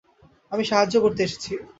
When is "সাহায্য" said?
0.65-0.95